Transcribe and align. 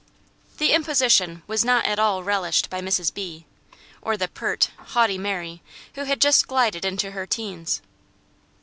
The 0.57 0.71
imposition 0.73 1.43
was 1.45 1.63
not 1.63 1.85
at 1.85 1.99
all 1.99 2.23
relished 2.23 2.71
by 2.71 2.81
Mrs. 2.81 3.13
B., 3.13 3.45
or 4.01 4.17
the 4.17 4.27
pert, 4.27 4.71
haughty 4.79 5.19
Mary, 5.19 5.61
who 5.93 6.05
had 6.05 6.19
just 6.19 6.47
glided 6.47 6.83
into 6.83 7.11
her 7.11 7.27
teens. 7.27 7.83